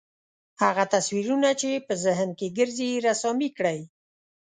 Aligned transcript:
هغه 0.61 0.83
تصویرونه 0.93 1.49
چې 1.61 1.69
په 1.87 1.93
ذهن 2.05 2.29
کې 2.39 2.55
ګرځي 2.57 2.89
رسامي 3.07 3.49
کړئ. 3.57 3.79